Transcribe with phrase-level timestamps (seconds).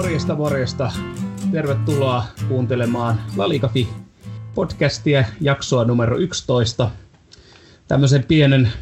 [0.00, 0.92] Morjesta, morjesta.
[1.52, 3.88] Tervetuloa kuuntelemaan Lalikafi
[4.54, 6.90] podcastia, jaksoa numero 11.
[7.88, 8.72] Tämmöisen pienen,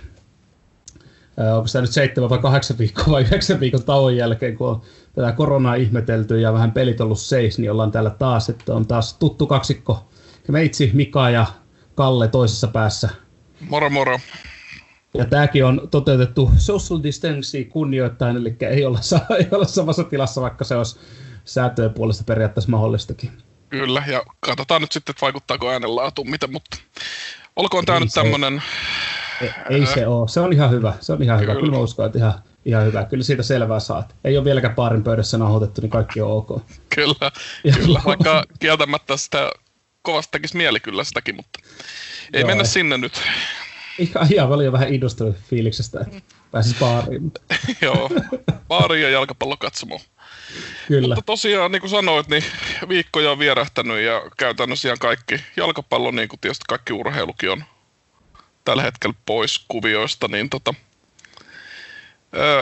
[1.57, 4.83] onko tämä nyt seitsemän vai kahdeksan viikkoa vai yhdeksän viikon tauon jälkeen, kun on
[5.15, 9.15] tätä koronaa ihmetelty ja vähän pelit ollut seis, niin ollaan täällä taas, että on taas
[9.15, 10.09] tuttu kaksikko.
[10.49, 11.47] Meitsi, Mika ja
[11.95, 13.09] Kalle toisessa päässä.
[13.69, 14.19] Moro moro.
[15.15, 19.01] Ja tämäkin on toteutettu social distancing kunnioittain, eli ei olla,
[19.39, 20.99] ei olla samassa tilassa, vaikka se olisi
[21.45, 23.31] säätöjen puolesta periaatteessa mahdollistakin.
[23.71, 26.77] Kyllä, ja katsotaan nyt sitten, että vaikuttaako äänenlaatu miten, mutta
[27.57, 28.63] olkoon tämä nyt tämmöinen...
[29.41, 31.53] Ei, ei se ole, se on ihan hyvä, se on ihan Kyllä.
[31.53, 32.35] hyvä, kyllä mä uskon, että ihan,
[32.65, 34.17] ihan hyvä, kyllä siitä selvää saat.
[34.25, 36.63] Ei ole vieläkään paarin pöydässä nauhoitettu, niin kaikki on ok.
[36.95, 37.31] Kyllä,
[37.65, 39.51] ja kyllä, vaikka kieltämättä sitä
[40.03, 41.59] kovasti tekisi mieli kyllä sitäkin, mutta
[42.33, 42.69] ei Joo, mennä ei.
[42.69, 43.23] sinne nyt
[43.99, 46.21] ihan, ihan paljon vähän innostunut fiiliksestä, että
[46.51, 47.33] pääsis baariin.
[47.83, 48.11] Joo,
[48.69, 50.01] baariin ja jalkapallo katsomaan.
[50.89, 51.15] Kyllä.
[51.15, 52.45] Mutta tosiaan, niin kuin sanoit, niin
[52.89, 57.65] viikkoja on vierähtänyt ja käytännössä ihan kaikki jalkapallo, niin kuin tietysti kaikki urheilukin on
[58.65, 60.75] tällä hetkellä pois kuvioista, niin tota,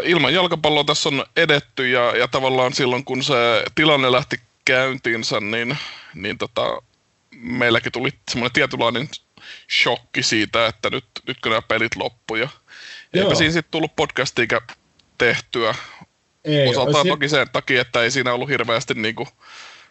[0.02, 5.78] ilman jalkapalloa tässä on edetty ja, ja tavallaan silloin kun se tilanne lähti käyntiinsä, niin,
[6.14, 6.82] niin tota,
[7.36, 9.08] meilläkin tuli semmoinen tietynlainen
[9.70, 12.48] shokki siitä, että nyt, nytkö nämä pelit loppuja.
[13.14, 14.60] Eipä siinä sitten tullut podcastia
[15.18, 15.74] tehtyä.
[16.44, 17.08] Ei, Osaltaan olisi...
[17.08, 19.28] toki sen takia, että ei siinä ollut hirveästi niinku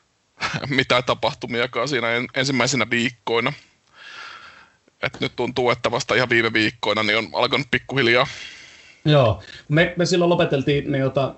[0.69, 3.53] mitään tapahtumiakaan siinä en, ensimmäisenä viikkoina.
[5.01, 8.27] Et nyt tuntuu, että vasta ihan viime viikkoina niin on alkanut pikkuhiljaa
[9.05, 11.35] Joo, me, me silloin lopeteltiin ne, jota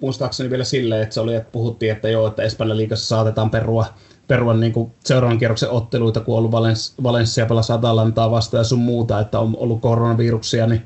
[0.00, 3.94] muistaakseni vielä silleen, että se oli, että puhuttiin, että joo, että Espanjan liigassa saatetaan perua
[4.30, 8.64] perua niin kuin seuraavan kierroksen otteluita, kun on ollut Valens, Valencia pelasi Atalantaa vastaan ja
[8.64, 10.82] sun muuta, että on ollut koronaviruksia, niin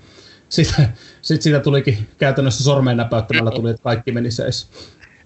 [0.48, 0.88] sitten
[1.22, 4.70] sit siitä tulikin käytännössä sormeen näpäyttämällä tuli, että kaikki meni seis.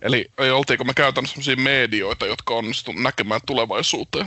[0.03, 4.27] Eli ei oltiinko me käytännössä sellaisia medioita, jotka onnistuivat näkemään tulevaisuuteen?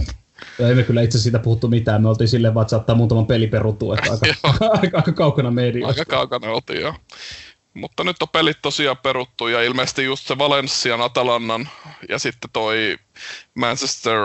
[0.60, 2.02] Ja ei me kyllä itse siitä puhuttu mitään.
[2.02, 6.02] Me oltiin silleen vaan, että saattaa muutaman peli peruttua, että aika, aika, aika, kaukana medioista.
[6.02, 6.94] Aika kaukana oltiin, joo.
[7.74, 11.70] Mutta nyt on pelit tosiaan peruttu ja ilmeisesti just se Valencian, Atalannan
[12.10, 12.98] ja sitten toi
[13.54, 14.18] Manchester,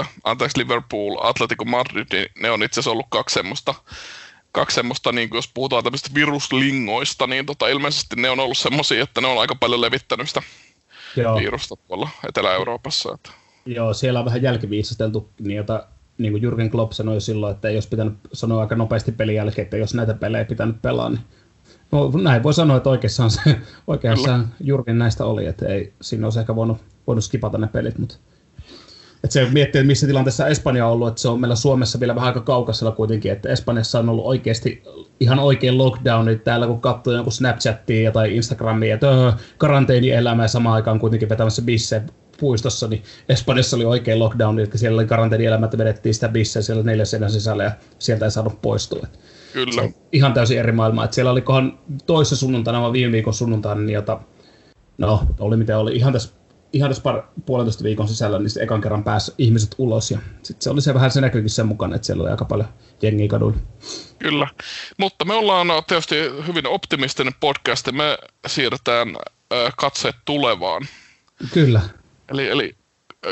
[0.00, 3.74] äh, anteeksi Liverpool, Atletico Madrid, niin ne on itse asiassa ollut kaksi semmoista,
[4.52, 9.20] kaksi semmoista niin jos puhutaan tämmöistä viruslingoista, niin tota, ilmeisesti ne on ollut semmoisia, että
[9.20, 10.42] ne on aika paljon levittänyt sitä
[11.16, 11.38] Joo.
[11.38, 13.14] virusta tuolla Etelä-Euroopassa.
[13.14, 13.30] Että.
[13.66, 15.86] Joo, siellä on vähän jälkiviisasteltu, jota
[16.18, 19.64] niin kuin Jürgen Klopp sanoi silloin, että ei olisi pitänyt sanoa aika nopeasti pelin jälkeen,
[19.64, 21.20] että jos näitä pelejä pitänyt pelaa, niin
[21.94, 23.40] No näin voi sanoa, että oikeassaan, se,
[23.86, 28.16] oikeassaan Jurgen näistä oli, että ei siinä olisi ehkä voinut, voinut skipata ne pelit, mutta
[29.24, 32.14] että se miettii, että missä tilanteessa Espanja on ollut, että se on meillä Suomessa vielä
[32.14, 34.82] vähän aika kaukaisella kuitenkin, että Espanjassa on ollut oikeasti
[35.20, 40.98] ihan oikein lockdown, täällä kun katsoo jonkun Snapchattia tai Instagramia, että öö, karanteenielämää samaan aikaan
[40.98, 42.02] kuitenkin vetämässä bisse
[42.40, 46.82] puistossa, niin Espanjassa oli oikein lockdown, eli siellä oli karanteenielämä, että vedettiin sitä bisseä siellä
[46.82, 49.06] neljä seinän sisällä ja sieltä ei saanut poistua.
[49.54, 49.82] Kyllä.
[49.82, 51.04] Se ihan täysin eri maailma.
[51.04, 54.20] Että siellä olikohan toisessa sunnuntaina vai viime viikon sunnuntaina, niin jota,
[54.98, 56.34] no oli miten oli, ihan tässä
[56.72, 60.10] ihan tässä par, puolentoista viikon sisällä, niin ekan kerran pääsi ihmiset ulos.
[60.10, 62.68] Ja sitten se oli se vähän se näkyykin sen mukaan, että siellä oli aika paljon
[63.02, 63.58] jengiä kaduilla.
[64.18, 64.48] Kyllä,
[64.98, 66.16] mutta me ollaan tietysti
[66.46, 70.82] hyvin optimistinen podcast, ja me siirretään äh, katseet tulevaan.
[71.52, 71.80] Kyllä.
[72.28, 72.76] Eli, eli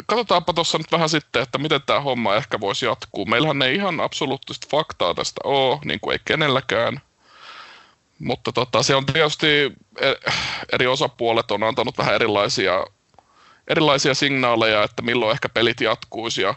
[0.07, 3.27] katsotaanpa tuossa nyt vähän sitten, että miten tämä homma ehkä voisi jatkuu.
[3.27, 7.01] Meillähän ei ihan absoluuttista faktaa tästä ole, niin kuin ei kenelläkään.
[8.19, 9.47] Mutta tota, se on tietysti
[10.01, 10.13] e,
[10.73, 12.85] eri osapuolet on antanut vähän erilaisia,
[13.69, 16.43] erilaisia signaaleja, että milloin ehkä pelit jatkuisi.
[16.43, 16.55] Ja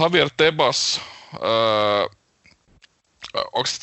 [0.00, 1.00] Javier Tebas,
[1.34, 2.06] öö,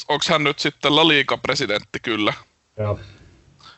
[0.08, 2.34] onko hän nyt sitten La Liga-presidentti kyllä?
[2.78, 3.00] Joo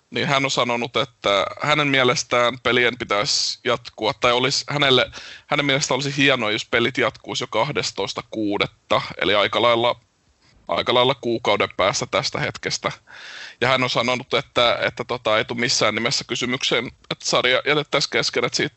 [0.10, 5.12] niin hän on sanonut, että hänen mielestään pelien pitäisi jatkua, tai olisi, hänelle,
[5.48, 7.64] hänen mielestä olisi hienoa, jos pelit jatkuisi jo
[8.96, 10.00] 12.6., eli aika lailla,
[10.68, 12.92] aika lailla kuukauden päästä tästä hetkestä.
[13.62, 18.12] Ja hän on sanonut, että, että tota, ei tule missään nimessä kysymykseen, että sarja jätettäisiin
[18.12, 18.76] kesken, että siitä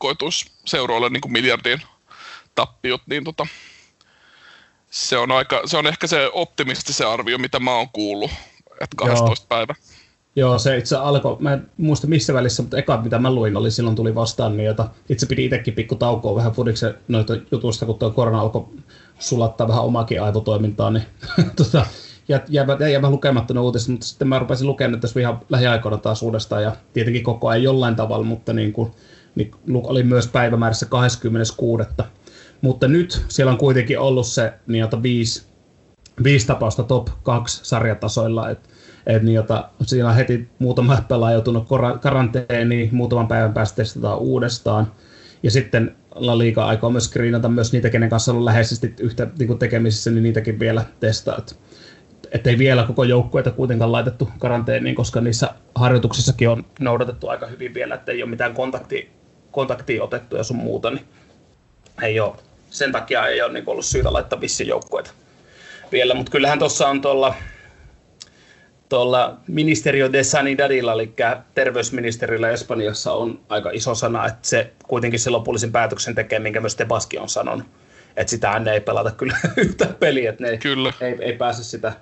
[0.00, 1.82] koituisi seuroille niin kuin miljardin
[2.54, 3.46] tappiot, niin tota,
[4.90, 8.30] se on, aika, se on ehkä se optimistisen arvio, mitä mä oon kuullut,
[8.80, 9.48] että 12 Joo.
[9.48, 9.74] päivä.
[10.36, 13.70] Joo, se itse alkoi, mä en muista missä välissä, mutta eka mitä mä luin oli
[13.70, 18.10] silloin tuli vastaan, jota itse piti itsekin pikku taukoa vähän fudiksen noita jutusta, kun tuo
[18.10, 18.68] korona alkoi
[19.18, 21.04] sulattaa vähän omakin aivotoimintaa, niin
[21.56, 21.86] tota,
[22.28, 25.98] jäi, jäi, jäi vähän lukematta ne uutiset, mutta sitten mä rupesin lukemaan tässä ihan lähiaikoina
[25.98, 28.90] taas uudestaan ja tietenkin koko ajan jollain tavalla, mutta niin kuin,
[29.34, 31.84] niin oli myös päivämäärässä 26.
[32.60, 35.50] Mutta nyt siellä on kuitenkin ollut se jota viisi
[36.24, 38.68] viisi tapausta top 2 sarjatasoilla, että
[39.16, 41.68] et niin, jota, siinä on heti muutama pelaaja joutunut
[42.00, 44.92] karanteeniin, muutaman päivän päästä testataan uudestaan.
[45.42, 49.46] Ja sitten La Liga aikoo myös screenata myös niitä, kenen kanssa on läheisesti yhtä niin
[49.46, 51.42] kuin tekemisissä, niin niitäkin vielä testaa.
[52.32, 57.74] Että ei vielä koko joukkueita kuitenkaan laitettu karanteeniin, koska niissä harjoituksissakin on noudatettu aika hyvin
[57.74, 59.10] vielä, että ei ole mitään kontakti,
[59.50, 61.04] kontaktia otettu ja sun muuta, niin
[62.02, 62.36] ei ole,
[62.70, 65.10] sen takia ei ole niin ollut syytä laittaa vissi joukkueita
[65.92, 67.34] vielä, mutta kyllähän tuossa on tuolla
[68.90, 71.12] tuolla Ministerio de Sanidadilla, eli
[71.54, 76.76] terveysministerillä Espanjassa on aika iso sana, että se kuitenkin se lopullisen päätöksen tekee, minkä myös
[76.76, 77.66] Tebaski on sanonut.
[78.16, 80.92] Että sitä ei pelata kyllä yhtä peliä, että ne kyllä.
[81.00, 81.92] Ei, ei, pääse sitä.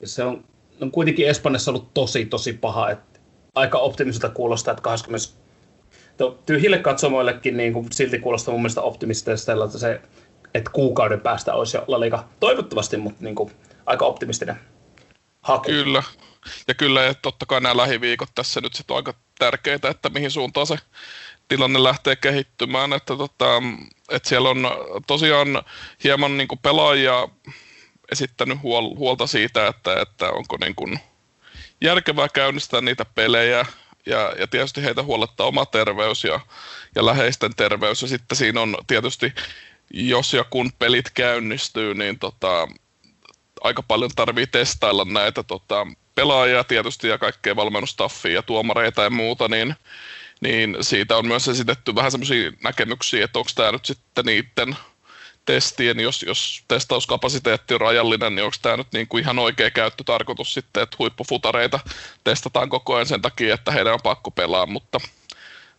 [0.00, 0.44] Ja se on,
[0.80, 3.20] on kuitenkin Espanjassa ollut tosi, tosi paha, että
[3.54, 5.28] aika optimiselta kuulostaa, että 20
[6.46, 10.00] tyhjille katsomoillekin niin kuin silti kuulostaa mun mielestä optimistista, että se
[10.54, 13.50] että kuukauden päästä olisi jo La Toivottavasti, mutta niin kuin,
[13.86, 14.56] aika optimistinen
[15.42, 15.64] haku.
[15.64, 16.02] Kyllä.
[16.68, 20.30] Ja kyllä, että totta kai nämä lähiviikot tässä nyt sitten on aika tärkeitä, että mihin
[20.30, 20.76] suuntaan se
[21.48, 23.62] tilanne lähtee kehittymään, että, tota,
[24.10, 24.70] että siellä on
[25.06, 25.62] tosiaan
[26.04, 27.28] hieman niin pelaajia
[28.12, 31.00] esittänyt huol- huolta siitä, että, että onko niin kuin
[31.80, 33.66] järkevää käynnistää niitä pelejä,
[34.06, 36.40] ja, ja tietysti heitä huolettaa oma terveys ja,
[36.94, 39.32] ja läheisten terveys, ja sitten siinä on tietysti,
[39.90, 42.68] jos ja kun pelit käynnistyy, niin tota,
[43.64, 49.48] aika paljon tarvii testailla näitä tota, pelaajia tietysti ja kaikkea valmennustaffia ja tuomareita ja muuta,
[49.48, 49.74] niin,
[50.40, 54.76] niin siitä on myös esitetty vähän semmoisia näkemyksiä, että onko tämä nyt sitten niiden
[55.44, 60.54] testien, jos, jos testauskapasiteetti on rajallinen, niin onko tämä nyt niin kuin ihan oikea käyttötarkoitus
[60.54, 61.80] sitten, että huippufutareita
[62.24, 64.98] testataan koko ajan sen takia, että heidän on pakko pelaa, mutta,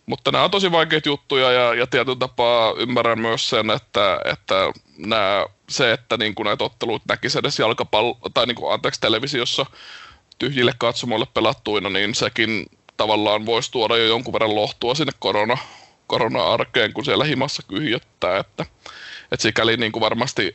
[0.06, 4.56] mutta nämä on tosi vaikeita juttuja ja, ja tietyllä tapaa ymmärrän myös sen, että, että
[4.98, 9.66] nämä, se, että niin kuin näitä otteluita näkisi edes jalkapallo, tai niin kuin, anteeksi, televisiossa
[10.40, 12.66] tyhjille katsomoille pelattuina, niin sekin
[12.98, 15.58] tavallaan voisi tuoda jo jonkun verran lohtua sinne korona,
[16.08, 18.66] korona-arkeen, kun siellä himassa kyhjöttää, että,
[19.32, 20.54] että sikäli niin kuin varmasti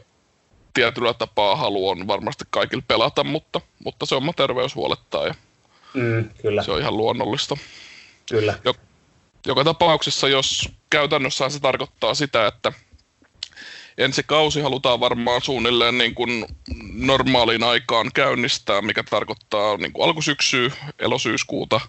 [0.75, 5.35] tietyllä tapaa halu on varmasti kaikille pelata, mutta, mutta se oma terveys huolettaa ja
[5.94, 6.62] mm, kyllä.
[6.62, 7.56] se on ihan luonnollista.
[8.31, 8.59] Kyllä.
[8.65, 8.76] Jok,
[9.47, 12.73] joka tapauksessa, jos käytännössä se tarkoittaa sitä, että
[13.98, 16.46] ensi kausi halutaan varmaan suunnilleen niin kuin
[16.92, 21.80] normaaliin aikaan käynnistää, mikä tarkoittaa niin kuin alkusyksyä, elosyyskuuta,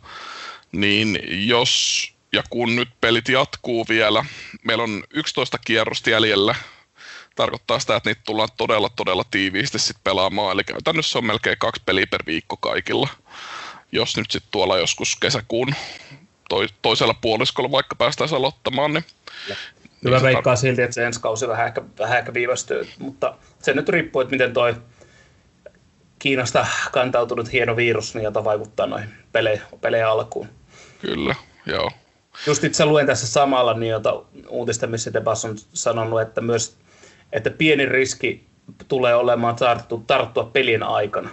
[0.71, 2.03] niin jos
[2.33, 4.25] ja kun nyt pelit jatkuu vielä,
[4.63, 6.55] meillä on 11 kierrosta jäljellä,
[7.35, 11.81] tarkoittaa sitä, että niitä tullaan todella, todella tiiviisti sit pelaamaan, eli käytännössä on melkein kaksi
[11.85, 13.09] peliä per viikko kaikilla.
[13.91, 15.75] Jos nyt sitten tuolla joskus kesäkuun
[16.81, 19.05] toisella puoliskolla vaikka päästäisiin aloittamaan, niin
[20.01, 23.35] Kyllä niin veikkaa tar- silti, että se ensi kausi vähän ehkä, vähän ehkä viivästyy, mutta
[23.59, 24.75] se nyt riippuu, että miten toi
[26.19, 30.47] Kiinasta kantautunut hieno virus, niin jota vaikuttaa noihin pelejä, pelejä alkuun.
[31.01, 31.35] Kyllä,
[31.65, 31.91] joo.
[32.47, 36.77] Just itse luen tässä samalla niin jota uutista, missä Debas on sanonut, että myös
[37.31, 38.47] että pieni riski
[38.87, 41.29] tulee olemaan tarttu, tarttua pelin aikana.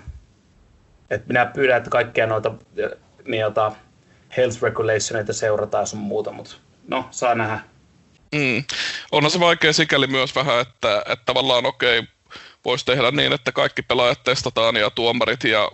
[1.10, 2.54] Et minä pyydän, että kaikkia noita
[3.26, 3.72] niin jota
[4.36, 6.56] health regulationeita seurataan sun muuta, mutta
[6.88, 7.60] no, saa nähdä.
[8.36, 8.64] Mm.
[9.12, 12.10] Onhan se vaikea sikäli myös vähän, että, että tavallaan okei, okay,
[12.64, 15.70] voisi tehdä niin, että kaikki pelaajat testataan ja tuomarit ja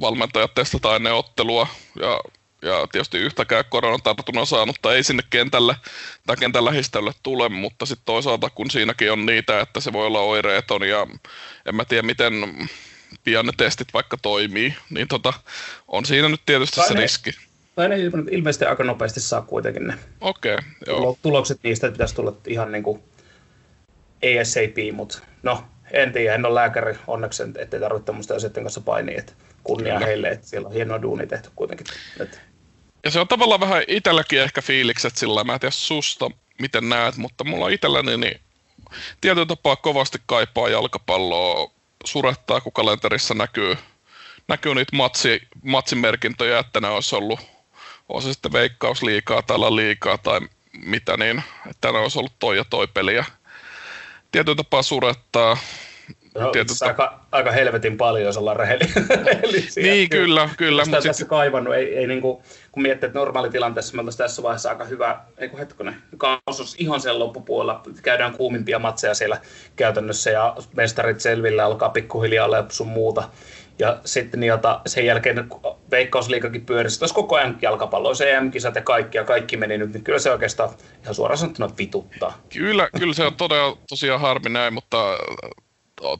[0.00, 1.66] valmentajat testataan ennen ottelua
[2.00, 2.20] ja,
[2.62, 5.76] ja tietysti yhtäkään koronatartunnan saanutta ei sinne kentälle
[6.26, 10.20] tai kentän lähistölle tule, mutta sitten toisaalta kun siinäkin on niitä, että se voi olla
[10.20, 11.06] oireeton ja
[11.66, 12.32] en mä tiedä miten
[13.24, 15.32] pian ne testit vaikka toimii, niin tota,
[15.88, 17.30] on siinä nyt tietysti tai se ne, riski.
[17.74, 17.96] Tai ne
[18.30, 21.18] ilmeisesti aika nopeasti saa kuitenkin ne okay, joo.
[21.22, 23.02] tulokset niistä pitäisi tulla ihan niin kuin
[24.40, 29.18] ASAP, mutta no, en tiedä, en ole lääkäri onneksi, ettei tarvitse tämmöistä asioiden kanssa painia,
[29.18, 29.32] että
[29.64, 30.06] kunnia Kyllä.
[30.06, 31.86] heille, että siellä on hienoa duuni tehty kuitenkin.
[32.20, 32.38] Että.
[33.04, 37.16] Ja se on tavallaan vähän itselläkin ehkä fiilikset sillä, mä en tiedä susta, miten näet,
[37.16, 38.40] mutta mulla on itselläni niin
[39.20, 41.70] tietyllä tapaa kovasti kaipaa jalkapalloa,
[42.04, 43.76] surettaa, kun kalenterissa näkyy,
[44.48, 47.40] näkyy niitä matsi, matsimerkintöjä, että ne olisi ollut
[48.08, 50.40] on se sitten veikkaus liikaa tai liikaa tai
[50.86, 53.14] mitä, niin että ne olisi ollut toi ja toi peli.
[53.14, 53.24] Ja
[54.32, 55.56] tietyllä tapaa surettaa.
[56.38, 59.82] No, tietyllä aika, aika, helvetin paljon, jos ollaan rehellisiä.
[59.82, 60.82] niin, kyllä, kyllä.
[60.82, 61.28] Mutta tässä sit...
[61.28, 62.42] kaivannut, ei, ei niin kuin,
[62.72, 67.00] kun miettii, että normaalitilanteessa me oltaisiin tässä vaiheessa aika hyvä, ei kun hetkonen, kausus ihan
[67.00, 69.40] sen loppupuolella, käydään kuumimpia matseja siellä
[69.76, 73.28] käytännössä ja mestarit selvillä alkaa pikkuhiljaa olla sun muuta
[73.78, 75.48] ja sitten jota, sen jälkeen
[75.90, 80.18] Veikkausliikakin pyörisi olisi koko ajan jalkapallo, EM-kisat ja kaikki, ja kaikki meni nyt, niin kyllä
[80.18, 80.70] se oikeastaan
[81.02, 82.38] ihan suoraan sanottuna vituttaa.
[82.52, 85.18] Kyllä, kyllä se on todella tosiaan harmi näin, mutta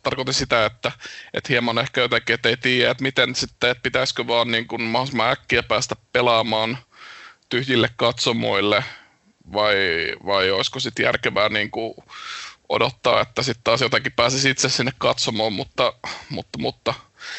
[0.02, 0.92] tarkoitin sitä, että,
[1.34, 4.82] että hieman ehkä jotenkin, että ei tiedä, että miten sitten, että pitäisikö vaan niin kuin
[4.82, 6.78] mahdollisimman äkkiä päästä pelaamaan
[7.48, 8.84] tyhjille katsomoille,
[9.52, 9.76] vai,
[10.26, 11.94] vai olisiko sitten järkevää niin kuin
[12.68, 15.92] odottaa, että sitten taas jotenkin pääsisi itse sinne katsomaan, mutta,
[16.30, 16.94] mutta, mutta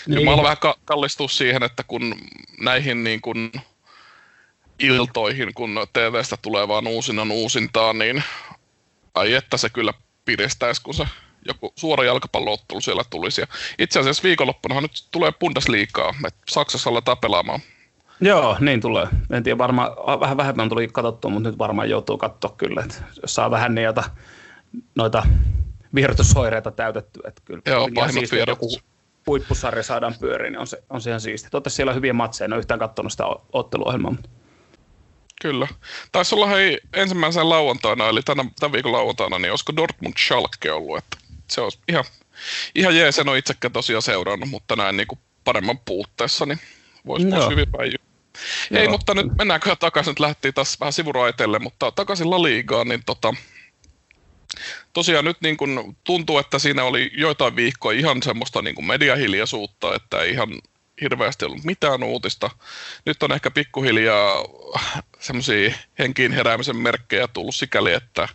[0.08, 0.20] niin.
[0.20, 2.16] kyllä mä vähän ka- kallistua siihen, että kun
[2.62, 3.52] näihin niin kuin
[4.80, 8.24] iltoihin, kun TVstä tulee vaan uusina uusintaa, niin
[9.16, 9.94] ai että se kyllä
[10.26, 11.08] piristäisi, kun se
[11.46, 13.42] joku suora jalkapalloottelu siellä tulisi.
[13.42, 13.48] Ja
[13.80, 17.60] itse asiassa viikonloppunahan nyt tulee Bundesliigaa, että Saksassa aletaan pelaamaan.
[18.22, 19.08] Joo, niin tulee.
[19.32, 23.36] En tiedä, varmaan vähän vähemmän tuli katsottua, mutta nyt varmaan joutuu katsoa kyllä, että jos
[23.36, 24.04] saa vähän niitä
[24.96, 25.24] noita
[25.96, 27.20] virutusoireita täytetty.
[27.28, 28.80] Että kyllä Joo, pahimmat joku
[29.28, 31.50] huippusarja saadaan pyöriin, niin on se, on se ihan siisti.
[31.50, 34.12] Toivottavasti siellä on hyviä matseja, en ole yhtään katsonut sitä otteluohjelmaa.
[34.12, 34.30] Mutta...
[35.42, 35.68] Kyllä.
[36.12, 40.98] Taisi olla hei ensimmäisen lauantaina, eli tämän, tämän viikon lauantaina, niin olisiko Dortmund Schalke ollut,
[40.98, 41.18] että
[41.48, 42.04] se olisi ihan,
[42.76, 46.60] ihan jees, en ole itsekään tosiaan seurannut, mutta näin niin kuin paremman puutteessa, niin
[47.06, 47.38] voisi no.
[47.38, 47.94] vois hyvin päin
[48.72, 53.04] Ei, mutta nyt mennäänkö takaisin, nyt lähtiin taas vähän sivuraiteelle, mutta takaisin La Ligaan, niin
[53.06, 53.34] tota,
[54.94, 59.96] tosiaan nyt niin kun tuntuu, että siinä oli joitain viikkoja ihan semmoista niin kuin mediahiljaisuutta,
[59.96, 60.50] että ei ihan
[61.02, 62.50] hirveästi ollut mitään uutista.
[63.06, 64.44] Nyt on ehkä pikkuhiljaa
[65.20, 68.28] semmoisia henkiin heräämisen merkkejä tullut sikäli, että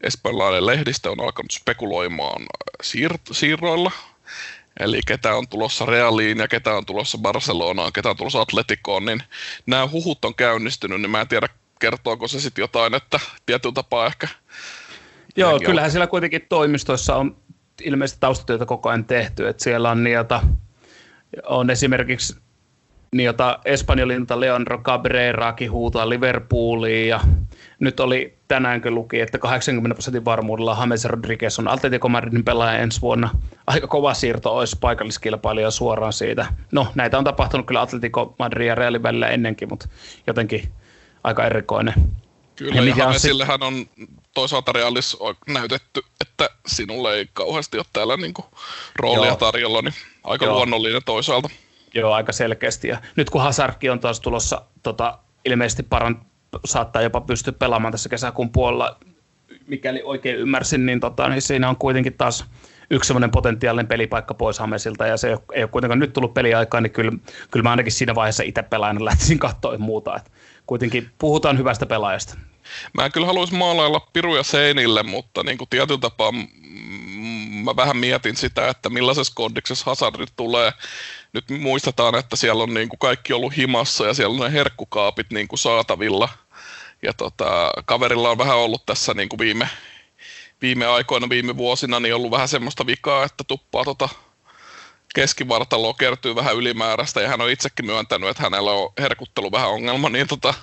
[0.00, 2.42] espanjalainen lehdistö on alkanut spekuloimaan
[2.82, 3.92] siir- siirroilla.
[4.80, 9.22] Eli ketä on tulossa Realiin ja ketä on tulossa Barcelonaan, ketä on tulossa Atleticoon, niin
[9.66, 11.48] nämä huhut on käynnistynyt, niin mä en tiedä
[11.80, 14.28] kertooko se sitten jotain, että tietyllä tapaa ehkä
[15.36, 17.36] Joo, kyllähän siellä kuitenkin toimistoissa on
[17.82, 20.40] ilmeisesti taustatyötä koko ajan tehty, että siellä on niitä,
[21.46, 22.36] on esimerkiksi
[23.14, 27.20] niitä Espanjolinta Leandro Cabreraakin huutaa Liverpooliin ja
[27.80, 33.00] nyt oli tänäänkö luki, että 80 prosentin varmuudella James Rodriguez on Atletico Madridin pelaaja ensi
[33.00, 33.30] vuonna.
[33.66, 36.46] Aika kova siirto olisi paikalliskilpailija suoraan siitä.
[36.72, 39.88] No, näitä on tapahtunut kyllä Atletico Madrid ja Realin välillä ennenkin, mutta
[40.26, 40.72] jotenkin
[41.24, 41.94] aika erikoinen.
[42.56, 43.86] Kyllä, ja, ja Hamesillehän on
[44.34, 48.44] toisaalta realis näytetty, että sinulle ei kauheasti ole täällä niinku
[48.96, 49.36] roolia Joo.
[49.36, 50.54] tarjolla, niin aika Joo.
[50.54, 51.48] luonnollinen toisaalta.
[51.94, 52.88] Joo, aika selkeästi.
[52.88, 56.26] Ja nyt kun Hazardkin on taas tulossa, tota, ilmeisesti paran,
[56.64, 58.96] saattaa jopa pystyä pelaamaan tässä kesäkuun puolella,
[59.66, 62.44] mikäli oikein ymmärsin, niin, tota, niin siinä on kuitenkin taas
[62.90, 66.34] yksi semmoinen potentiaalinen pelipaikka pois Hamesilta, ja se ei ole, ei ole kuitenkaan nyt tullut
[66.34, 67.12] peliaikaa, niin kyllä,
[67.50, 70.16] kyllä mä ainakin siinä vaiheessa itse pelaajana lähtisin katsoa muuta.
[70.16, 70.32] Et
[70.66, 72.38] kuitenkin puhutaan hyvästä pelaajasta.
[72.92, 76.32] Mä kyllä haluaisi maalailla piruja seinille, mutta niin kuin tietyllä tapaa
[77.64, 80.72] mä vähän mietin sitä, että millaisessa kondiksessa Hazardit tulee.
[81.32, 85.30] Nyt muistetaan, että siellä on niin kuin kaikki ollut himassa ja siellä on ne herkkukaapit
[85.30, 86.28] niin kuin saatavilla.
[87.02, 89.68] Ja tota, kaverilla on vähän ollut tässä niin kuin viime,
[90.62, 94.08] viime aikoina, viime vuosina, niin ollut vähän semmoista vikaa, että tuppaa tota
[95.14, 100.08] keskivartalo kertyy vähän ylimääräistä ja hän on itsekin myöntänyt, että hänellä on herkuttelu vähän ongelma,
[100.08, 100.54] niin tota,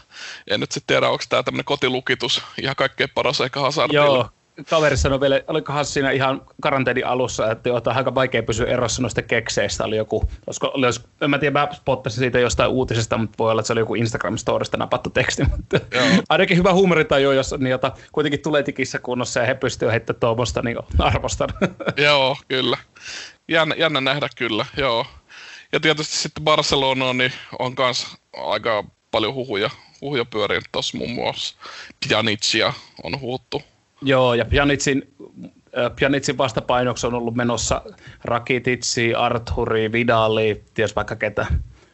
[0.48, 4.06] en nyt sitten tiedä, onko tämä tämmöinen kotilukitus ihan kaikkein paras ehkä Hazardilla.
[4.06, 4.30] Joo,
[4.70, 9.22] kaveri sanoi vielä, olikohan siinä ihan karanteenin alussa, että joo, aika vaikea pysyä erossa noista
[9.22, 9.84] kekseistä.
[9.84, 10.88] Oli joku, olisiko, oli,
[11.22, 13.96] en mä tiedä, mä spottasin siitä jostain uutisesta, mutta voi olla, että se oli joku
[13.96, 15.44] Instagram-storista napattu teksti.
[15.44, 15.80] Mutta
[16.30, 20.62] ainakin hyvä huumoritaju, jos niin, jota kuitenkin tulee tikissä kunnossa ja he pystyvät heittämään tuommoista,
[20.62, 21.50] niin arvostan.
[21.98, 22.78] joo, kyllä
[23.52, 25.06] jännä, jännä nähdä kyllä, joo.
[25.72, 29.70] Ja tietysti sitten Barcelona niin on myös aika paljon huhuja,
[30.02, 31.56] huhuja pyörinyt tuossa muun muassa
[32.08, 33.62] Pjanicia on huuttu.
[34.02, 35.14] Joo, ja Pjanicin,
[35.78, 37.82] äh, Pjanicin vastapainoksi on ollut menossa
[38.24, 41.46] Rakititsi, Arthuri, Vidali, ties vaikka ketä.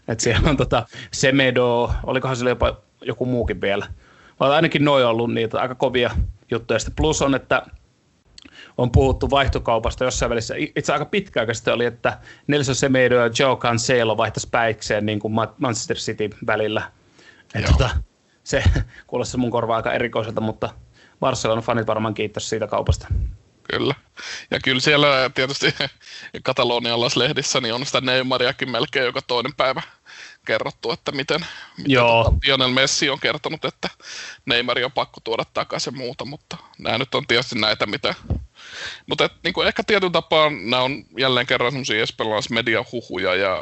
[0.08, 3.88] että siellä on tota Semedo, olikohan siellä jopa joku muukin vielä.
[4.40, 6.12] Vai ainakin noin ollut niitä aika kovia
[6.52, 6.80] juttuja.
[6.80, 7.66] Sitten plus on, että
[8.78, 10.56] on puhuttu vaihtokaupasta jossain välissä.
[10.76, 15.98] Itse aika pitkäaikaisesti oli, että Nelson Semedo ja Joe Cancelo vaihtaisi päikseen niin kuin Manchester
[15.98, 16.92] City välillä.
[17.72, 17.90] tota,
[18.44, 18.64] se
[19.08, 20.70] kuulosti mun korvaa aika erikoiselta, mutta
[21.20, 23.08] Barcelona fanit varmaan kiittäisi siitä kaupasta.
[23.72, 23.96] Kyllä.
[24.52, 25.76] Ja kyllä siellä tietysti
[26.44, 29.82] katalonialaislehdissä niin on sitä Neymariakin melkein joka toinen päivä
[30.46, 31.46] kerrottu, että miten,
[31.78, 32.24] miten Joo.
[32.24, 33.90] Tota, Lionel Messi on kertonut, että
[34.46, 38.16] Neymar on pakko tuoda takaisin muuta, mutta nämä nyt on tietysti näitä, mitä
[39.08, 43.62] mutta niin kuin ehkä tietyn tapaa nämä on jälleen kerran semmoisia espanjalaismedian huhuja ja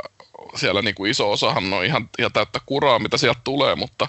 [0.55, 4.07] siellä niin kuin iso osahan on ihan, ihan täyttä kuraa, mitä sieltä tulee, mutta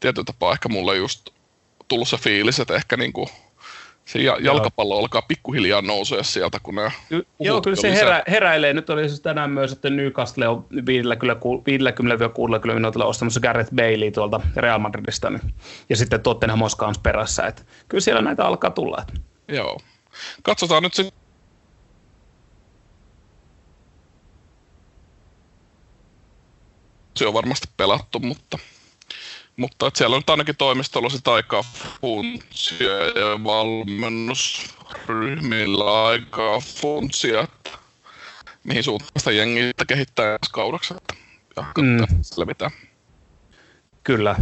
[0.00, 1.30] tietyn tapaa ehkä mulle just
[1.88, 3.28] tullut se fiilis, että ehkä niin kuin
[4.08, 5.00] se jalkapallo joo.
[5.00, 8.72] alkaa pikkuhiljaa nousua sieltä, kun nämä Ky- Joo, kyllä se herä, heräilee.
[8.72, 10.66] Nyt oli siis tänään myös, että Newcastle on
[12.70, 15.30] 50-60 minuutilla ostamassa Gareth Bailey tuolta Real Madridista.
[15.30, 15.54] Niin,
[15.88, 17.46] ja sitten Tottenham Moska perässä.
[17.46, 19.04] Että kyllä siellä näitä alkaa tulla.
[19.08, 19.20] Että.
[19.48, 19.80] Joo.
[20.42, 21.12] Katsotaan nyt se
[27.18, 28.58] se on varmasti pelattu, mutta,
[29.56, 31.64] mutta että siellä on nyt ainakin toimistolla sitä aikaa
[32.00, 37.70] funtsia ja valmennusryhmillä aikaa funtsia, että
[38.64, 41.14] mihin suuntaan sitä jengiä kehittää ensi kaudeksi, että
[41.78, 42.06] mm.
[44.02, 44.36] Kyllä,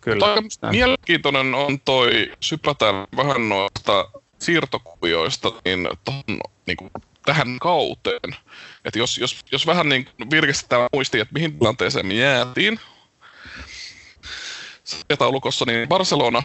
[0.00, 0.42] kyllä.
[0.42, 6.22] Mutta mielenkiintoinen on toi, sypätään vähän noista siirtokuvioista niin, ton,
[6.66, 6.90] niin kuin
[7.26, 8.36] tähän kauteen.
[8.84, 12.80] Et jos, jos, jos vähän niin virkistetään muistiin, että mihin tilanteeseen me jäätiin,
[15.18, 16.42] taulukossa, niin Barcelona,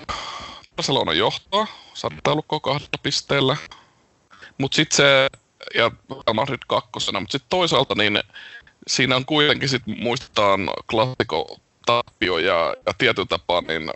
[0.76, 3.58] Barcelona johtaa sarjataulukkoa kahdella pisteellä.
[4.58, 5.30] Mutta sitten se,
[5.76, 8.20] ja Real Madrid kakkosena, mutta sitten toisaalta niin
[8.88, 13.92] siinä on kuitenkin sit muistetaan klassiko tappio ja, ja tietyllä tapaa niin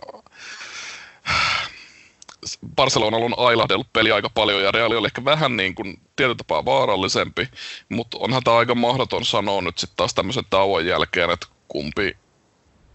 [2.76, 6.64] Barcelona on ailahdellut peli aika paljon ja Real oli ehkä vähän niin kuin tietyllä tapaa
[6.64, 7.48] vaarallisempi,
[7.88, 12.16] mutta onhan tämä aika mahdoton sanoa nyt sitten taas tämmöisen tauon jälkeen, että kumpi,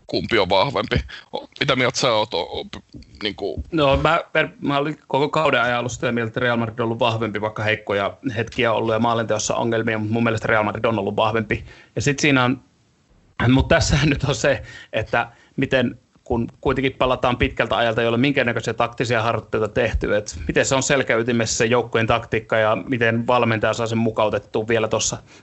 [0.07, 0.95] kumpi on vahvempi.
[1.59, 2.31] Mitä mieltä sä oot?
[3.23, 3.63] Niin kuin...
[3.71, 4.19] No mä,
[4.61, 7.63] mä olin koko kauden ajan ollut sitä mieltä, että Real Madrid on ollut vahvempi, vaikka
[7.63, 11.65] heikkoja hetkiä ollut ja maalinteossa ongelmia, mutta mun mielestä Real Madrid on ollut vahvempi.
[11.95, 12.61] Ja sitten siinä on,
[13.49, 19.21] mutta tässä nyt on se, että miten kun kuitenkin palataan pitkältä ajalta, ole minkäännäköisiä taktisia
[19.21, 23.97] harjoitteita tehty, että miten se on selkäytimessä se joukkueen taktiikka ja miten valmentaja saa sen
[23.97, 24.87] mukautettua vielä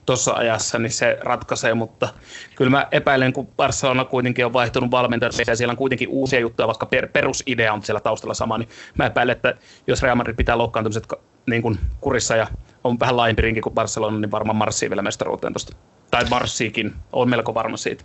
[0.06, 2.08] tuossa ajassa, niin se ratkaisee, mutta
[2.56, 6.66] kyllä mä epäilen, kun Barcelona kuitenkin on vaihtunut valmentaja ja siellä on kuitenkin uusia juttuja,
[6.66, 8.68] vaikka per, perusidea on siellä taustalla sama, niin
[8.98, 9.54] mä epäilen, että
[9.86, 11.06] jos Real Madrid pitää loukkaantumiset
[11.46, 12.46] niin kuin kurissa ja
[12.84, 15.76] on vähän laajempi rinki kuin Barcelona, niin varmaan marssii vielä mestaruuteen tuosta.
[16.10, 18.04] Tai marssiikin, on melko varma siitä.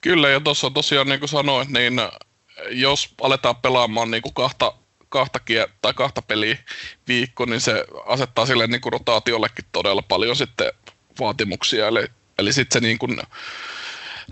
[0.00, 2.00] Kyllä, ja tuossa tosiaan niin kuin sanoit, niin
[2.70, 4.72] jos aletaan pelaamaan niin kuin kahta,
[5.08, 5.38] kahta
[5.82, 6.56] tai kahta peliä
[7.08, 10.72] viikko, niin se asettaa sille niin kuin rotaatiollekin todella paljon sitten
[11.20, 11.88] vaatimuksia.
[11.88, 12.04] Eli,
[12.38, 13.22] eli sitten se, niin kuin,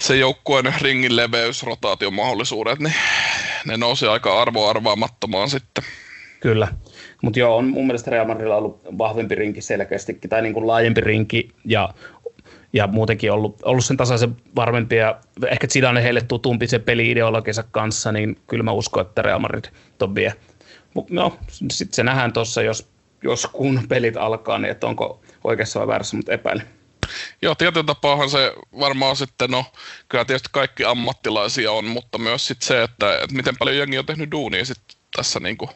[0.01, 2.95] se joukkueen ringin leveys, rotaation mahdollisuudet, niin
[3.67, 5.85] ne nousee aika arvoarvaamattomaan sitten.
[6.41, 6.69] Kyllä.
[7.23, 11.01] Mutta joo, on mun mielestä Real Madridilla ollut vahvempi rinki selkeästikin, tai niin kuin laajempi
[11.01, 11.95] rinki, ja
[12.73, 18.13] ja muutenkin ollut, ollut sen tasaisen varmempi ja ehkä Zidane heille tutumpi se peli-ideologiansa kanssa,
[18.13, 19.65] niin kyllä mä uskon, että Real Madrid
[19.99, 20.35] ton vie.
[21.11, 21.39] No,
[21.71, 22.89] sitten se nähdään tuossa, jos,
[23.23, 26.69] jos kun pelit alkaa, niin että onko oikeassa vai väärässä, mutta epäilen.
[27.43, 29.65] Joo, tietyllä tapaahan se varmaan sitten, no
[30.09, 34.07] kyllä tietysti kaikki ammattilaisia on, mutta myös sitten se, että, että miten paljon jengi on
[34.07, 35.71] tehnyt duunia sitten tässä niin kuin,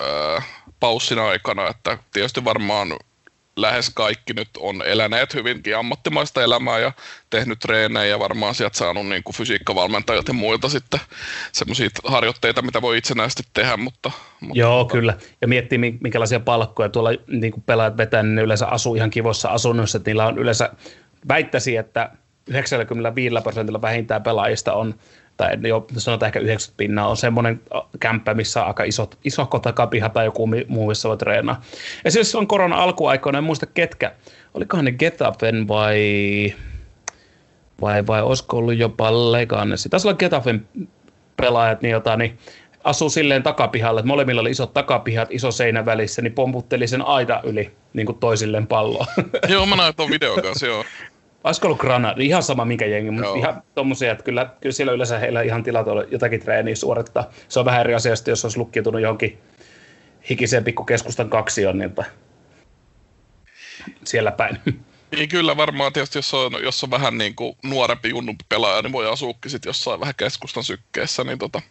[0.00, 0.40] öö,
[0.80, 2.96] paussin aikana, että tietysti varmaan
[3.56, 6.92] lähes kaikki nyt on eläneet hyvinkin ammattimaista elämää ja
[7.30, 11.00] tehnyt treenejä ja varmaan sieltä saanut niin kuin fysiikkavalmentajat ja muilta sitten
[11.52, 13.76] semmoisia harjoitteita, mitä voi itsenäisesti tehdä.
[13.76, 14.10] Mutta,
[14.40, 14.92] mutta Joo, mutta...
[14.92, 15.16] kyllä.
[15.40, 19.48] Ja miettii, minkälaisia palkkoja tuolla niin kuin pelaajat vetää, niin ne yleensä asuu ihan kivossa
[19.48, 20.70] asunnossa, että niillä on yleensä,
[21.28, 22.10] väittäisi, että
[22.50, 24.94] 95 prosentilla vähintään pelaajista on
[25.40, 27.60] tai jo sanotaan ehkä 90 pinnaa, on semmoinen
[28.00, 31.62] kämppä, missä on aika iso, iso takapiha tai joku muu, missä voi treenaa.
[32.04, 34.12] Esimerkiksi on korona alkuaikoina, en muista ketkä,
[34.54, 36.54] olikohan ne Getafen vai,
[37.80, 39.88] vai, vai olisiko ollut jopa Leganessi.
[39.88, 40.68] Taisi olla Getafen
[41.36, 42.38] pelaajat, niin, jota, niin
[42.84, 47.40] asuu silleen takapihalle, että molemmilla oli isot takapihat, iso seinä välissä, niin pomputteli sen aita
[47.44, 49.06] yli niin kuin toisilleen palloa.
[49.48, 50.84] Joo, mä näin tuon videon kanssa, joo.
[51.44, 55.18] Olisiko ollut Granada, ihan sama minkä jengi, mutta ihan tommosia, että kyllä, kyllä siellä yleensä
[55.18, 57.30] heillä ihan tilat on jotakin treeniä suorittaa.
[57.48, 59.38] Se on vähän eri asia, jos olisi lukkiutunut johonkin
[60.30, 61.94] hikiseen pikkukeskustan kaksioon, niin
[64.04, 64.58] siellä päin.
[65.16, 68.92] Niin kyllä varmaan tietysti, jos on, jos on vähän niin kuin nuorempi junnumpi pelaaja, niin
[68.92, 71.62] voi asuukin sitten jossain vähän keskustan sykkeessä, niin tota,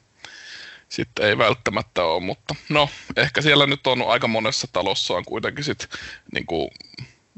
[0.89, 5.63] sitten ei välttämättä ole, mutta no, ehkä siellä nyt on aika monessa talossa on kuitenkin
[5.63, 5.89] sitten
[6.33, 6.69] niin kuin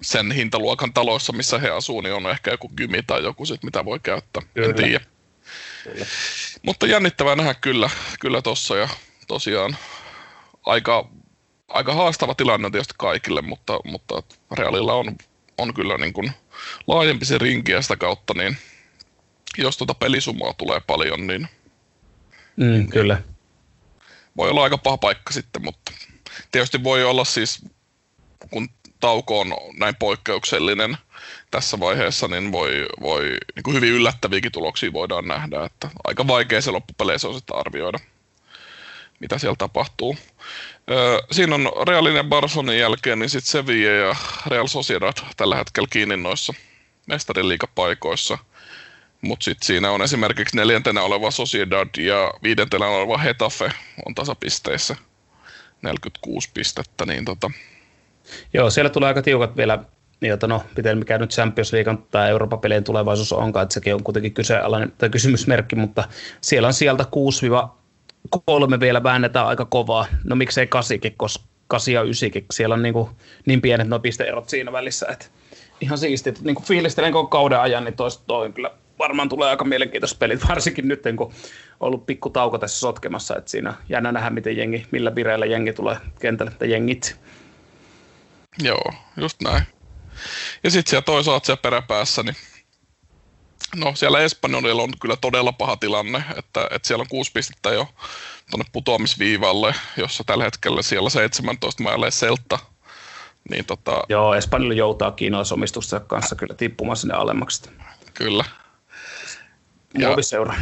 [0.02, 3.86] sen hintaluokan taloissa, missä he asuu, niin on ehkä joku gymi tai joku sit, mitä
[3.86, 4.44] voi käyttää.
[4.54, 4.68] Kyllä.
[4.68, 5.06] En tiedä.
[5.84, 6.06] Kyllä.
[6.62, 8.90] Mutta jännittävää nähdä kyllä, kyllä tossa ja
[9.28, 9.78] tosiaan
[10.66, 11.10] aika,
[11.68, 15.16] aika haastava tilanne tietysti kaikille, mutta, mutta Realilla on,
[15.58, 16.32] on kyllä niin kuin
[16.88, 18.58] laajempi se rinki ja sitä kautta, niin
[19.58, 21.48] jos tuota pelisummaa tulee paljon, niin,
[22.56, 23.22] mm, niin kyllä.
[24.38, 25.92] voi olla aika paha paikka sitten, mutta
[26.52, 27.66] tietysti voi olla siis,
[28.52, 28.70] kun
[29.02, 30.98] tauko on näin poikkeuksellinen
[31.52, 33.22] tässä vaiheessa, niin voi, voi
[33.56, 38.00] niin kuin hyvin yllättäviäkin tuloksia voidaan nähdä, että aika vaikea se loppupeleissä on sitten arvioida,
[39.20, 40.18] mitä siellä tapahtuu.
[40.92, 44.16] Öö, siinä on Realin ja Barcelonin jälkeen, niin sitten Sevilla ja
[44.48, 46.54] Real Sociedad tällä hetkellä kiinni noissa
[47.06, 48.38] mestariliikapaikoissa.
[49.22, 53.72] Mutta sitten siinä on esimerkiksi neljäntenä oleva Sociedad ja viidentenä oleva Hetafe
[54.06, 54.96] on tasapisteissä
[55.82, 57.52] 46 pistettä, niin tota,
[58.54, 59.80] Joo, siellä tulee aika tiukat vielä
[60.22, 64.04] jota, no, miten mikä nyt Champions League tai Euroopan pelien tulevaisuus onkaan, että sekin on
[64.04, 66.04] kuitenkin kyseenalainen tai kysymysmerkki, mutta
[66.42, 67.06] siellä on sieltä
[68.76, 70.06] 6-3 vielä väännetään aika kovaa.
[70.24, 73.10] No miksei kasikin, koska 8 ja 9, siellä on niin, kuin,
[73.46, 75.26] niin pienet nuo pisteerot siinä välissä, että
[75.82, 76.34] ihan siistiä.
[76.42, 80.48] Niin kuin fiilistelen koko kauden ajan, niin toista toi kyllä varmaan tulee aika mielenkiintoista pelit,
[80.50, 81.34] varsinkin nyt, kun on
[81.80, 85.98] ollut pikku tauko tässä sotkemassa, että siinä jännä nähdä, miten jengi, millä vireillä jengi tulee
[86.20, 87.20] kentälle, tai jengit.
[88.60, 89.64] Joo, just näin.
[90.64, 92.36] Ja sitten siellä toisaalta siellä peräpäässä, niin
[93.76, 97.88] no siellä Espanjolilla on kyllä todella paha tilanne, että, että siellä on kuusi pistettä jo
[98.52, 102.60] tuonne putoamisviivalle, jossa tällä hetkellä siellä 17 mailee Selta.
[103.50, 104.04] Niin tota...
[104.10, 107.70] Joo, Espanjalla joutaa kiinalaisomistusta kanssa kyllä tippumaan sinne alemmaksi.
[108.14, 108.46] Kyllä.
[109.98, 110.56] Muoviseura.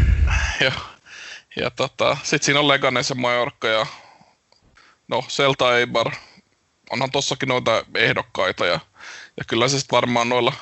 [0.62, 0.71] Ja,
[1.56, 3.86] ja tota, sitten siinä on Leganes ja Majorca ja
[5.08, 6.12] no Selta Eibar.
[6.89, 8.80] Onhan tossakin noita ehdokkaita ja,
[9.38, 10.54] ja kyllä se sitten varmaan noilla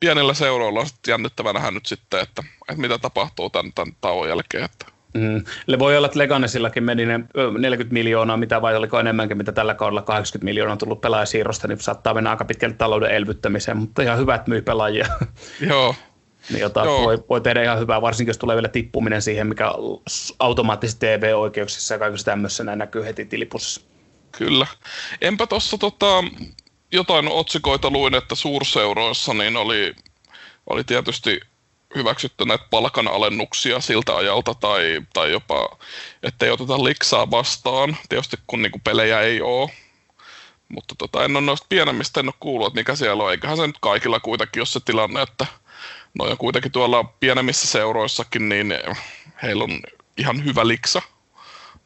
[0.00, 4.28] pienillä seuroilla on sitten jännittävä nähdä nyt sitten, että, että mitä tapahtuu tämän, tämän tauon
[4.28, 4.64] jälkeen.
[4.64, 4.86] Että.
[5.14, 5.44] Mm.
[5.78, 7.20] Voi olla, että Leganesillakin meni ne
[7.58, 11.80] 40 miljoonaa, mitä vai oliko enemmänkin, mitä tällä kaudella 80 miljoonaa on tullut pelaajasiirrosta, niin
[11.80, 15.06] saattaa mennä aika pitkälle talouden elvyttämiseen, mutta ihan hyvät myy pelaajia.
[15.70, 15.94] Joo,
[16.50, 17.02] niin jota Joo.
[17.02, 19.72] voi, voi tehdä ihan hyvää, varsinkin jos tulee vielä tippuminen siihen, mikä
[20.38, 23.91] automaattisesti TV-oikeuksissa ja kaikessa tämmöisessä näin näkyy heti tilipussissa.
[24.32, 24.66] Kyllä.
[25.20, 26.24] Enpä tuossa tota,
[26.92, 29.94] jotain otsikoita luin, että suurseuroissa niin oli,
[30.70, 31.40] oli tietysti
[31.94, 35.78] hyväksytty näitä palkanalennuksia siltä ajalta tai, tai jopa,
[36.22, 39.70] ettei oteta liksaa vastaan, tietysti kun niinku pelejä ei ole.
[40.68, 43.30] Mutta tota, en ole noista pienemmistä en ole kuullut, että mikä siellä on.
[43.30, 45.46] Eiköhän se nyt kaikilla kuitenkin ole se tilanne, että
[46.14, 48.74] no ja kuitenkin tuolla pienemmissä seuroissakin, niin
[49.42, 49.80] heillä on
[50.16, 51.02] ihan hyvä liksa.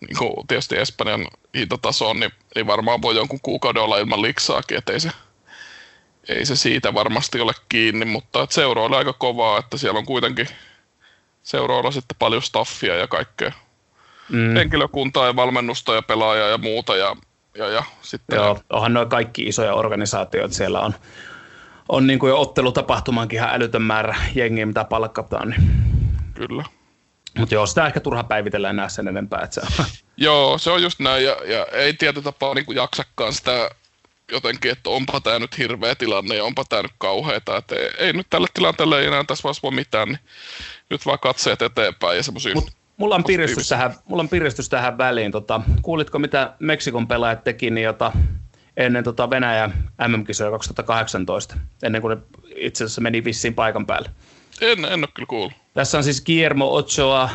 [0.01, 4.79] Niin kuin tietysti Espanjan hintataso on, niin, niin varmaan voi jonkun kuukauden olla ilman liksaakin,
[4.79, 5.11] että ei se,
[6.29, 10.49] ei se siitä varmasti ole kiinni, mutta että seuroilla aika kovaa, että siellä on kuitenkin
[11.43, 13.53] seuroilla sitten paljon staffia ja kaikkea
[14.29, 14.55] mm.
[14.55, 17.17] henkilökuntaa ja valmennusta ja pelaajaa ja muuta ja,
[17.59, 18.37] ja, ja sitten...
[18.37, 20.95] Joo, onhan noin kaikki isoja organisaatioita siellä on
[21.89, 25.49] on niin kuin jo ottelutapahtumaankin ihan älytön määrä jengiä, mitä palkataan.
[25.51, 25.63] Niin.
[26.35, 26.65] Kyllä.
[27.39, 29.41] Mutta joo, sitä ehkä turha päivitellä enää sen enempää.
[29.45, 29.87] Että se on.
[30.17, 33.71] Joo, se on just näin, ja, ja ei tietyllä tapaa niin kuin jaksakaan sitä
[34.33, 38.13] jotenkin, että onpa tämä nyt hirveä tilanne ja onpa tämä nyt kauheata, että ei, ei
[38.13, 40.19] nyt tälle tilanteelle enää tässä vaiheessa voi mitään, niin
[40.91, 42.55] nyt vaan katseet eteenpäin ja semmoisia
[42.97, 45.33] Mulla on, piristys tähän, mulla on piristys tähän väliin.
[45.33, 48.13] Tota, kuulitko, mitä Meksikon pelaajat teki, niin jota,
[48.77, 49.71] ennen tota Venäjä
[50.09, 52.23] MM-kisoja 2018, ennen kuin ne
[52.57, 54.11] itse asiassa meni vissiin paikan päälle.
[54.61, 55.66] En, en ole kyllä kuullut.
[55.77, 57.31] Tässä on siis Guillermo Ochoa,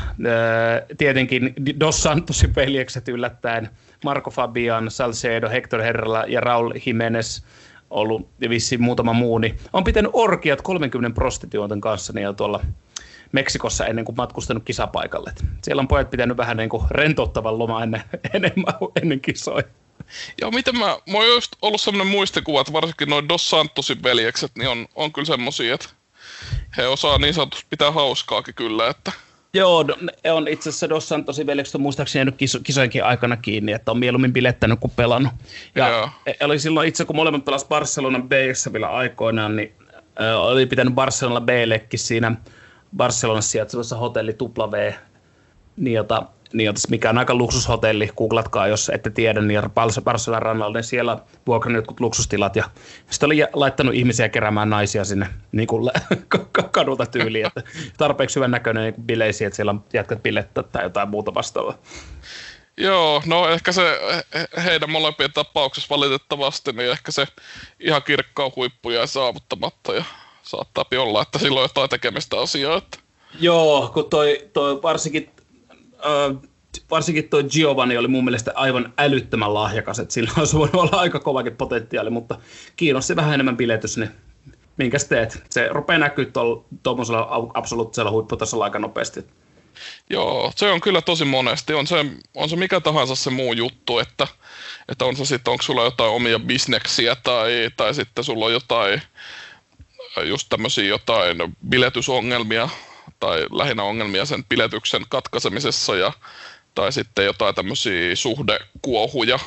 [0.97, 3.69] tietenkin Dos Santosin veljekset yllättäen,
[4.03, 7.41] Marco Fabian, Salcedo, Hector Herrala ja Raul Jimenez
[7.89, 12.59] ollut ja vissiin muutama muu, niin on pitänyt orkiat 30 prostituoiden kanssa niin tuolla
[13.31, 15.33] Meksikossa ennen kuin matkustanut kisapaikalle.
[15.61, 19.63] Siellä on pojat pitänyt vähän niin kuin rentouttavan loma ennen, enemmän ennen kisoja.
[20.41, 24.51] Joo, miten mä, mä oon just ollut semmoinen muistikuva, että varsinkin noin Dos Santosin veljekset,
[24.57, 25.89] niin on, on kyllä semmosia, että
[26.77, 29.11] he osaa niin sanotusti pitää hauskaakin kyllä, että...
[29.53, 29.95] Joo, no,
[30.33, 33.99] on itse asiassa Dos Santosin veljekset on muistaakseni jäänyt kiso, kisojenkin aikana kiinni, että on
[33.99, 35.33] mieluummin bilettänyt kuin pelannut.
[35.75, 36.09] Ja Joo.
[36.25, 38.31] E, oli silloin itse, kun molemmat pelas Barcelonan b
[38.73, 39.73] vielä aikoinaan, niin
[40.21, 42.35] ö, oli pitänyt Barcelonalla B-lekki siinä
[42.97, 44.91] Barcelonassa sijaitsevassa hotelli W,
[45.77, 49.61] niin jota niin mikä on aika luksushotelli, googlatkaa jos ette tiedä, niin
[50.03, 52.63] Barcelonan rannalla, niin siellä vuokrannut jotkut luksustilat ja
[53.09, 55.91] sitten oli laittanut ihmisiä keräämään naisia sinne niin kuin
[56.71, 57.63] kadulta tyyliin, että
[57.97, 61.77] tarpeeksi hyvän näköinen niin bileisiä, että siellä on jätkät bilettä tai jotain muuta vastaavaa.
[62.77, 63.99] Joo, no ehkä se
[64.63, 67.27] heidän molempien tapauksessa valitettavasti, niin ehkä se
[67.79, 70.03] ihan kirkkaa huippu jäi saavuttamatta ja
[70.43, 72.77] saattaa olla, että silloin jotain tekemistä asiaa.
[72.77, 72.97] Että...
[73.39, 75.31] Joo, kun toi, toi varsinkin
[76.91, 81.19] varsinkin tuo Giovanni oli mun mielestä aivan älyttömän lahjakas, että sillä olisi voinut olla aika
[81.19, 82.39] kovakin potentiaali, mutta
[82.75, 84.11] kiinnosti vähän enemmän biletys, niin
[84.77, 85.43] minkä teet?
[85.49, 86.25] Se rupeaa näkyä
[86.83, 89.25] tuollaisella absoluuttisella huipputasolla aika nopeasti.
[90.09, 91.73] Joo, se on kyllä tosi monesti.
[91.73, 94.27] On se, on se mikä tahansa se muu juttu, että,
[94.89, 99.01] että on se sitten, onko sulla jotain omia bisneksiä tai, tai sitten sulla on jotain,
[100.23, 101.37] just tämmöisiä jotain
[101.69, 102.69] biletysongelmia
[103.21, 106.13] tai lähinnä ongelmia sen piletyksen katkaisemisessa ja,
[106.75, 109.39] tai sitten jotain tämmöisiä suhdekuohuja,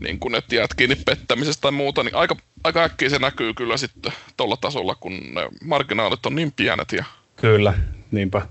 [0.00, 3.76] niin kuin että jäät kiinni pettämisestä tai muuta, niin aika, aika äkkiä se näkyy kyllä
[3.76, 6.92] sitten tuolla tasolla, kun ne marginaalit on niin pienet.
[6.92, 7.04] Ja...
[7.36, 7.74] Kyllä,
[8.10, 8.42] niinpä.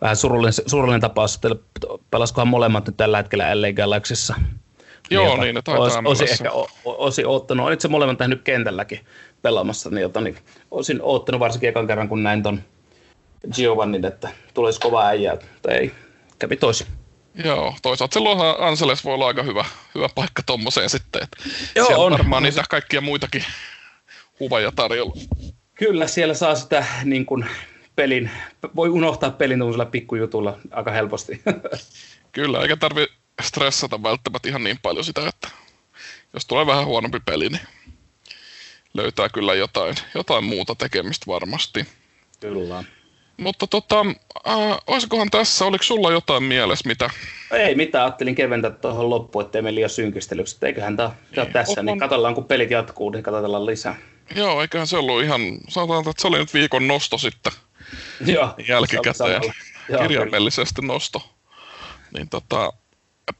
[0.00, 1.48] Vähän surullinen, surullinen tapaus, että
[2.10, 4.34] pelaskohan molemmat nyt tällä hetkellä LA Galaxyssa
[5.10, 6.50] Joo, jota niin, ne taitaa olisi, olisi ehkä
[6.84, 7.66] olisi ottanut.
[7.66, 9.00] Olit se molemmat tehnyt kentälläkin
[9.42, 10.36] pelaamassa, niin, jota, niin
[10.70, 12.62] olisin ottanut varsinkin ekan kerran, kun näin ton
[13.52, 15.92] Giovannin, että tulisi kova äijä, mutta ei,
[16.38, 16.86] kävi toisin.
[17.44, 21.22] Joo, toisaalta se Los Angeles voi olla aika hyvä, hyvä paikka tommoseen sitten.
[21.22, 21.36] Että
[21.74, 22.12] Joo, siellä on.
[22.12, 23.44] varmaan niitä kaikkia muitakin
[24.40, 25.14] huvaja tarjolla.
[25.74, 27.46] Kyllä, siellä saa sitä niin kuin,
[27.96, 28.30] pelin,
[28.76, 31.42] voi unohtaa pelin tuollaisella pikkujutulla aika helposti.
[32.32, 33.06] Kyllä, eikä tarvi
[33.42, 35.48] stressata välttämättä ihan niin paljon sitä, että
[36.34, 37.60] jos tulee vähän huonompi peli, niin
[38.94, 41.86] löytää kyllä jotain, jotain muuta tekemistä varmasti.
[42.40, 42.84] Kyllä.
[43.36, 44.06] Mutta tota,
[44.48, 47.10] äh, olisikohan tässä, oliko sulla jotain mielessä, mitä?
[47.52, 50.56] Ei mitään, ajattelin keventää tuohon loppuun, ettei mene liian synkistelyksi.
[50.62, 51.52] Eiköhän tämä niin.
[51.52, 51.86] tässä, on...
[51.86, 53.96] niin katsotaan kun pelit jatkuu, niin katsotaan lisää.
[54.34, 57.52] Joo, eiköhän se ollut ihan, sanotaan, että se oli nyt viikon nosto sitten
[58.26, 59.42] Joo, jälkikäteen.
[60.02, 61.22] Kirjaimellisesti nosto.
[62.14, 62.72] Niin tota,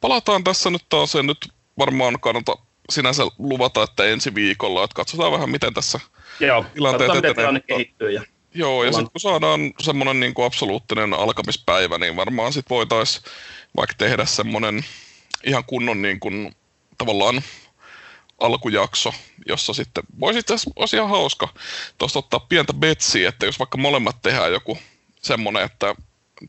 [0.01, 2.57] palataan tässä nyt taas, se nyt varmaan kannata
[2.91, 6.01] sinänsä luvata, että ensi viikolla, että katsotaan vähän miten tässä
[6.41, 8.11] Joo, tilanteet miten tilanne kehittyy.
[8.11, 8.23] Ja
[8.55, 13.25] Joo, ja sitten kun saadaan semmoinen niin kuin absoluuttinen alkamispäivä, niin varmaan sitten voitaisiin
[13.77, 14.85] vaikka tehdä semmoinen
[15.45, 16.57] ihan kunnon niin kuin,
[16.99, 17.43] tavallaan
[18.39, 19.15] alkujakso,
[19.47, 21.49] jossa sitten voisi itse olisi ihan hauska
[21.99, 24.79] tuosta ottaa pientä betsiä, että jos vaikka molemmat tehdään joku
[25.23, 25.95] semmoinen, että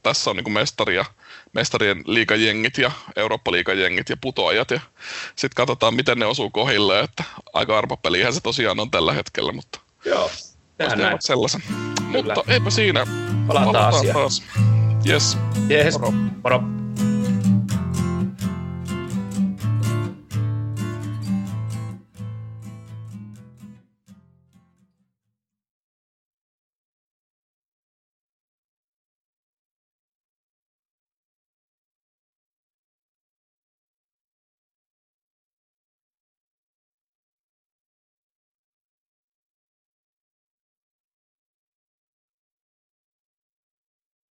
[0.04, 1.06] tässä on niin mestaria,
[1.54, 4.80] mestarien liikajengit ja Eurooppa-liikajengit ja putoajat ja
[5.36, 9.80] sitten katsotaan, miten ne osuu kohille, että aika arpapelihän se tosiaan on tällä hetkellä, mutta
[10.06, 10.32] Joo,
[10.80, 11.18] näin.
[11.20, 11.62] sellaisen.
[12.12, 12.34] Kyllä.
[12.36, 13.06] Mutta eipä siinä.
[13.48, 14.44] Palataan, Palataan taas.
[15.08, 15.38] Yes.
[15.70, 16.00] Yes.
[16.00, 16.12] Moro.
[16.44, 16.64] Moro.